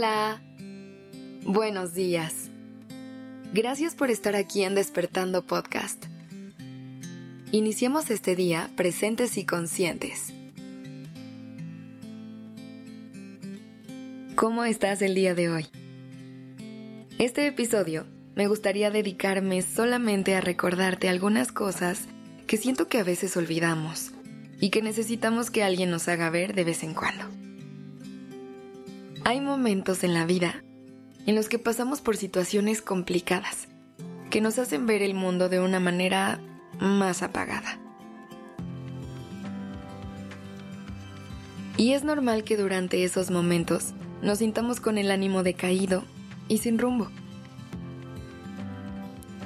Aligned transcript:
Hola. 0.00 0.40
Buenos 1.44 1.92
días. 1.92 2.48
Gracias 3.52 3.94
por 3.94 4.10
estar 4.10 4.34
aquí 4.34 4.62
en 4.62 4.74
Despertando 4.74 5.44
Podcast. 5.44 6.06
Iniciemos 7.52 8.10
este 8.10 8.34
día 8.34 8.70
presentes 8.76 9.36
y 9.36 9.44
conscientes. 9.44 10.32
¿Cómo 14.36 14.64
estás 14.64 15.02
el 15.02 15.14
día 15.14 15.34
de 15.34 15.50
hoy? 15.50 15.66
Este 17.18 17.46
episodio 17.46 18.06
me 18.36 18.46
gustaría 18.46 18.90
dedicarme 18.90 19.60
solamente 19.60 20.34
a 20.34 20.40
recordarte 20.40 21.10
algunas 21.10 21.52
cosas 21.52 22.06
que 22.46 22.56
siento 22.56 22.88
que 22.88 23.00
a 23.00 23.04
veces 23.04 23.36
olvidamos 23.36 24.12
y 24.60 24.70
que 24.70 24.80
necesitamos 24.80 25.50
que 25.50 25.62
alguien 25.62 25.90
nos 25.90 26.08
haga 26.08 26.30
ver 26.30 26.54
de 26.54 26.64
vez 26.64 26.84
en 26.84 26.94
cuando. 26.94 27.39
Hay 29.24 29.40
momentos 29.40 30.02
en 30.02 30.14
la 30.14 30.24
vida 30.24 30.62
en 31.26 31.34
los 31.34 31.48
que 31.48 31.58
pasamos 31.58 32.00
por 32.00 32.16
situaciones 32.16 32.80
complicadas 32.80 33.68
que 34.30 34.40
nos 34.40 34.58
hacen 34.58 34.86
ver 34.86 35.02
el 35.02 35.14
mundo 35.14 35.48
de 35.48 35.60
una 35.60 35.78
manera 35.78 36.40
más 36.80 37.22
apagada. 37.22 37.78
Y 41.76 41.92
es 41.92 42.02
normal 42.02 42.44
que 42.44 42.56
durante 42.56 43.04
esos 43.04 43.30
momentos 43.30 43.92
nos 44.22 44.38
sintamos 44.38 44.80
con 44.80 44.96
el 44.96 45.10
ánimo 45.10 45.42
decaído 45.42 46.04
y 46.48 46.58
sin 46.58 46.78
rumbo. 46.78 47.10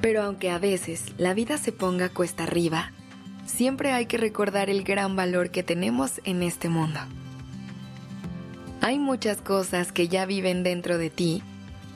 Pero 0.01 0.23
aunque 0.23 0.51
a 0.51 0.59
veces 0.59 1.13
la 1.19 1.35
vida 1.35 1.59
se 1.59 1.73
ponga 1.73 2.09
cuesta 2.11 2.45
arriba, 2.45 2.93
siempre 3.47 3.93
hay 3.93 4.07
que 4.07 4.19
recordar 4.19 4.71
el 4.71 4.85
gran 4.85 5.17
valor 5.17 5.51
que 5.51 5.63
tenemos 5.63 6.21
en 6.25 6.43
este 6.43 6.69
mundo. 6.69 7.01
Hay 8.87 8.99
muchas 8.99 9.41
cosas 9.41 9.93
que 9.93 10.09
ya 10.09 10.27
viven 10.27 10.63
dentro 10.63 10.99
de 10.99 11.09
ti 11.09 11.43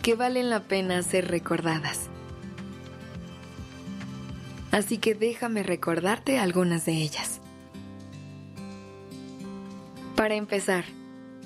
que 0.01 0.15
valen 0.15 0.49
la 0.49 0.61
pena 0.61 1.03
ser 1.03 1.29
recordadas. 1.29 2.09
Así 4.71 4.97
que 4.97 5.15
déjame 5.15 5.63
recordarte 5.63 6.39
algunas 6.39 6.87
de 6.87 6.93
ellas. 6.93 7.43
Para 10.17 10.37
empezar, 10.37 10.87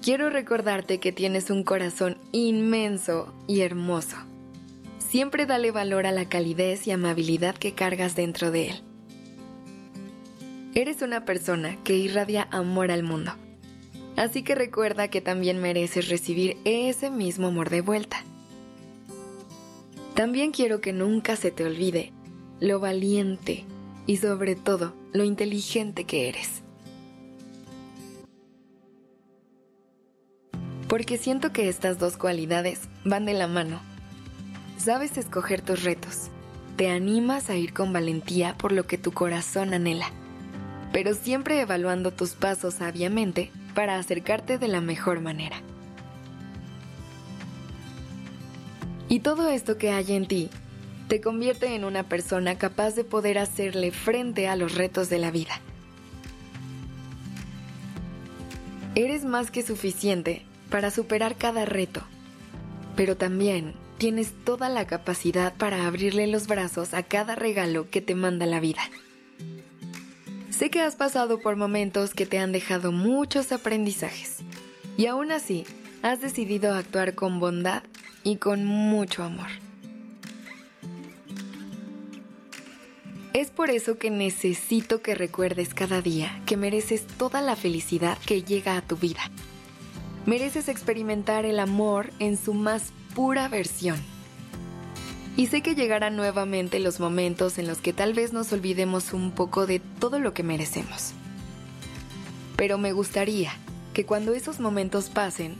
quiero 0.00 0.30
recordarte 0.30 1.00
que 1.00 1.10
tienes 1.10 1.50
un 1.50 1.64
corazón 1.64 2.18
inmenso 2.30 3.34
y 3.48 3.62
hermoso. 3.62 4.18
Siempre 5.00 5.44
dale 5.44 5.72
valor 5.72 6.06
a 6.06 6.12
la 6.12 6.28
calidez 6.28 6.86
y 6.86 6.92
amabilidad 6.92 7.56
que 7.56 7.74
cargas 7.74 8.14
dentro 8.14 8.52
de 8.52 8.68
él. 8.68 8.82
Eres 10.76 11.02
una 11.02 11.24
persona 11.24 11.82
que 11.82 11.96
irradia 11.96 12.46
amor 12.52 12.92
al 12.92 13.02
mundo 13.02 13.32
Así 14.16 14.42
que 14.42 14.54
recuerda 14.54 15.08
que 15.08 15.20
también 15.20 15.60
mereces 15.60 16.08
recibir 16.08 16.58
ese 16.64 17.10
mismo 17.10 17.48
amor 17.48 17.70
de 17.70 17.80
vuelta. 17.80 18.24
También 20.14 20.52
quiero 20.52 20.80
que 20.80 20.92
nunca 20.92 21.36
se 21.36 21.50
te 21.50 21.64
olvide 21.64 22.12
lo 22.60 22.78
valiente 22.78 23.64
y 24.06 24.18
sobre 24.18 24.54
todo 24.54 24.94
lo 25.12 25.24
inteligente 25.24 26.04
que 26.04 26.28
eres. 26.28 26.62
Porque 30.88 31.16
siento 31.16 31.52
que 31.52 31.68
estas 31.68 31.98
dos 31.98 32.18
cualidades 32.18 32.80
van 33.04 33.24
de 33.24 33.32
la 33.32 33.48
mano. 33.48 33.80
Sabes 34.76 35.16
escoger 35.16 35.62
tus 35.62 35.84
retos, 35.84 36.28
te 36.76 36.90
animas 36.90 37.48
a 37.48 37.56
ir 37.56 37.72
con 37.72 37.92
valentía 37.92 38.56
por 38.58 38.72
lo 38.72 38.86
que 38.86 38.98
tu 38.98 39.12
corazón 39.12 39.72
anhela, 39.72 40.10
pero 40.92 41.14
siempre 41.14 41.60
evaluando 41.60 42.12
tus 42.12 42.34
pasos 42.34 42.74
sabiamente 42.74 43.50
para 43.74 43.98
acercarte 43.98 44.58
de 44.58 44.68
la 44.68 44.80
mejor 44.80 45.20
manera. 45.20 45.56
Y 49.08 49.20
todo 49.20 49.48
esto 49.48 49.76
que 49.76 49.90
hay 49.90 50.12
en 50.12 50.26
ti 50.26 50.48
te 51.08 51.20
convierte 51.20 51.74
en 51.74 51.84
una 51.84 52.04
persona 52.04 52.56
capaz 52.56 52.94
de 52.94 53.04
poder 53.04 53.38
hacerle 53.38 53.90
frente 53.90 54.48
a 54.48 54.56
los 54.56 54.74
retos 54.74 55.10
de 55.10 55.18
la 55.18 55.30
vida. 55.30 55.60
Eres 58.94 59.24
más 59.24 59.50
que 59.50 59.62
suficiente 59.62 60.46
para 60.70 60.90
superar 60.90 61.36
cada 61.36 61.66
reto, 61.66 62.02
pero 62.96 63.16
también 63.16 63.74
tienes 63.98 64.32
toda 64.44 64.68
la 64.68 64.86
capacidad 64.86 65.54
para 65.54 65.86
abrirle 65.86 66.26
los 66.26 66.46
brazos 66.46 66.94
a 66.94 67.02
cada 67.02 67.34
regalo 67.34 67.90
que 67.90 68.00
te 68.00 68.14
manda 68.14 68.46
la 68.46 68.60
vida. 68.60 68.80
Sé 70.62 70.70
que 70.70 70.80
has 70.80 70.94
pasado 70.94 71.40
por 71.40 71.56
momentos 71.56 72.14
que 72.14 72.24
te 72.24 72.38
han 72.38 72.52
dejado 72.52 72.92
muchos 72.92 73.50
aprendizajes 73.50 74.36
y 74.96 75.06
aún 75.06 75.32
así 75.32 75.64
has 76.02 76.20
decidido 76.20 76.72
actuar 76.72 77.16
con 77.16 77.40
bondad 77.40 77.82
y 78.22 78.36
con 78.36 78.64
mucho 78.64 79.24
amor. 79.24 79.48
Es 83.32 83.50
por 83.50 83.70
eso 83.70 83.98
que 83.98 84.10
necesito 84.10 85.02
que 85.02 85.16
recuerdes 85.16 85.74
cada 85.74 86.00
día 86.00 86.40
que 86.46 86.56
mereces 86.56 87.08
toda 87.08 87.42
la 87.42 87.56
felicidad 87.56 88.16
que 88.24 88.44
llega 88.44 88.76
a 88.76 88.82
tu 88.82 88.96
vida. 88.96 89.32
Mereces 90.26 90.68
experimentar 90.68 91.44
el 91.44 91.58
amor 91.58 92.12
en 92.20 92.36
su 92.36 92.54
más 92.54 92.92
pura 93.16 93.48
versión 93.48 94.11
y 95.36 95.46
sé 95.46 95.62
que 95.62 95.74
llegarán 95.74 96.16
nuevamente 96.16 96.78
los 96.78 97.00
momentos 97.00 97.58
en 97.58 97.66
los 97.66 97.78
que 97.78 97.92
tal 97.92 98.12
vez 98.12 98.32
nos 98.32 98.52
olvidemos 98.52 99.12
un 99.12 99.30
poco 99.30 99.66
de 99.66 99.80
todo 99.80 100.18
lo 100.18 100.34
que 100.34 100.42
merecemos. 100.42 101.12
Pero 102.56 102.78
me 102.78 102.92
gustaría 102.92 103.52
que 103.94 104.04
cuando 104.04 104.34
esos 104.34 104.60
momentos 104.60 105.08
pasen, 105.08 105.56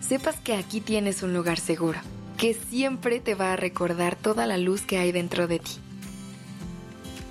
sepas 0.00 0.36
que 0.40 0.54
aquí 0.54 0.80
tienes 0.80 1.22
un 1.22 1.34
lugar 1.34 1.58
seguro, 1.58 1.98
que 2.38 2.54
siempre 2.54 3.20
te 3.20 3.34
va 3.34 3.52
a 3.52 3.56
recordar 3.56 4.16
toda 4.16 4.46
la 4.46 4.58
luz 4.58 4.82
que 4.82 4.98
hay 4.98 5.12
dentro 5.12 5.46
de 5.46 5.58
ti. 5.58 5.72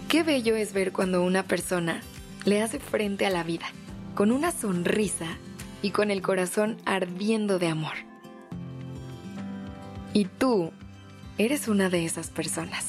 Qué 0.08 0.24
bello 0.24 0.56
es 0.56 0.74
ver 0.74 0.92
cuando 0.92 1.24
una 1.24 1.44
persona 1.44 2.02
le 2.46 2.62
hace 2.62 2.80
frente 2.80 3.25
a 3.25 3.30
la 3.30 3.44
vida, 3.44 3.66
con 4.13 4.31
una 4.31 4.52
sonrisa 4.52 5.38
y 5.81 5.92
con 5.92 6.12
el 6.12 6.22
corazón 6.22 6.78
ardiendo 6.86 7.59
de 7.59 7.68
amor. 7.68 7.94
Y 10.13 10.25
tú 10.25 10.72
eres 11.46 11.68
una 11.68 11.90
de 11.90 12.06
esas 12.06 12.29
personas. 12.29 12.85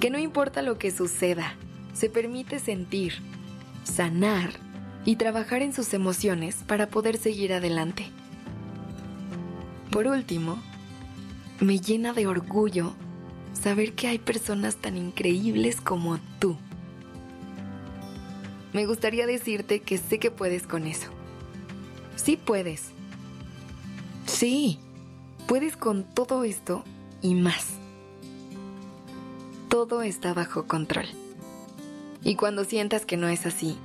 Que 0.00 0.10
no 0.10 0.18
importa 0.18 0.62
lo 0.62 0.78
que 0.78 0.90
suceda, 0.90 1.54
se 1.94 2.10
permite 2.10 2.58
sentir, 2.58 3.14
sanar 3.84 4.50
y 5.04 5.16
trabajar 5.16 5.62
en 5.62 5.72
sus 5.72 5.94
emociones 5.94 6.56
para 6.66 6.88
poder 6.88 7.16
seguir 7.16 7.52
adelante. 7.52 8.06
Por 9.90 10.06
último, 10.06 10.58
me 11.60 11.78
llena 11.78 12.12
de 12.12 12.26
orgullo 12.26 12.94
saber 13.52 13.94
que 13.94 14.08
hay 14.08 14.18
personas 14.18 14.76
tan 14.76 14.96
increíbles 14.96 15.80
como 15.80 16.18
tú. 16.38 16.56
Me 18.72 18.86
gustaría 18.86 19.26
decirte 19.26 19.80
que 19.80 19.98
sé 19.98 20.18
que 20.18 20.30
puedes 20.30 20.66
con 20.66 20.86
eso. 20.86 21.08
Sí 22.16 22.36
puedes. 22.36 22.90
Sí, 24.26 24.80
puedes 25.46 25.76
con 25.76 26.02
todo 26.02 26.44
esto 26.44 26.84
y 27.24 27.34
más. 27.34 27.70
Todo 29.70 30.02
está 30.02 30.34
bajo 30.34 30.68
control. 30.68 31.06
Y 32.22 32.36
cuando 32.36 32.64
sientas 32.64 33.06
que 33.06 33.16
no 33.16 33.28
es 33.28 33.46
así, 33.46 33.76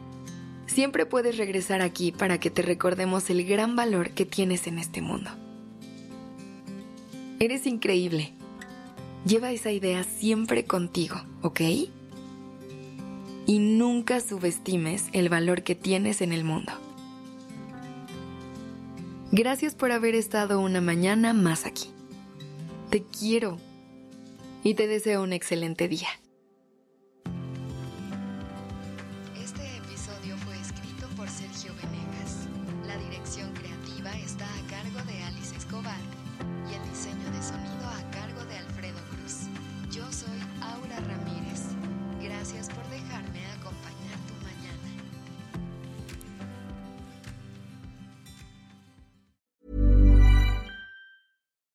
siempre 0.67 1.05
puedes 1.05 1.37
regresar 1.37 1.81
aquí 1.81 2.11
para 2.11 2.39
que 2.39 2.51
te 2.51 2.61
recordemos 2.61 3.29
el 3.29 3.45
gran 3.45 3.77
valor 3.77 4.11
que 4.11 4.25
tienes 4.25 4.67
en 4.67 4.77
este 4.77 5.01
mundo. 5.01 5.31
Eres 7.39 7.65
increíble. 7.65 8.33
Lleva 9.25 9.51
esa 9.51 9.71
idea 9.71 10.03
siempre 10.03 10.65
contigo, 10.65 11.15
¿ok? 11.41 11.61
Y 13.45 13.59
nunca 13.59 14.19
subestimes 14.19 15.05
el 15.13 15.29
valor 15.29 15.63
que 15.63 15.75
tienes 15.75 16.21
en 16.21 16.33
el 16.33 16.43
mundo. 16.43 16.73
Gracias 19.31 19.75
por 19.75 19.93
haber 19.93 20.15
estado 20.15 20.59
una 20.59 20.81
mañana 20.81 21.33
más 21.33 21.65
aquí. 21.65 21.89
Te 22.89 23.03
quiero 23.03 23.59
y 24.63 24.73
te 24.73 24.87
deseo 24.87 25.21
un 25.21 25.31
excelente 25.31 25.87
día. 25.87 26.07
Este 29.39 29.77
episodio 29.77 30.35
fue 30.37 30.59
escrito 30.59 31.07
por 31.15 31.29
Sergio 31.29 31.71
Venegas. 31.75 32.47
La 32.87 32.97
dirección 32.97 33.53
creativa 33.53 34.11
está 34.17 34.45
a 34.45 34.67
cargo 34.67 35.05
de 35.05 35.21
Alice 35.21 35.55
Escobar 35.55 36.01
y 36.67 36.73
el 36.73 36.89
diseño 36.89 37.29
de 37.29 37.43
sonido 37.43 37.87
a 37.87 38.09
cargo 38.09 38.28